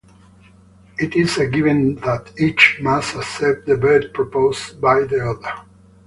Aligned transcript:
It 0.97 1.15
is 1.15 1.37
a 1.37 1.45
given 1.45 1.93
that 1.97 2.31
each 2.39 2.79
must 2.81 3.15
accept 3.15 3.67
the 3.67 3.77
bet 3.77 4.15
proposed 4.15 4.81
by 4.81 5.03
the 5.03 5.23
other. 5.23 5.61